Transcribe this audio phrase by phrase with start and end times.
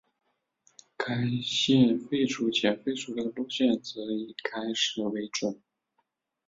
[0.97, 1.13] 该
[1.43, 5.61] 线废除前废除的路线则以该时为准。